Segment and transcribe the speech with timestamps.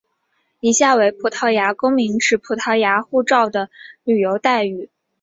[0.61, 3.69] 以下为葡萄牙公民持葡萄牙护照的
[4.03, 4.89] 旅游待遇。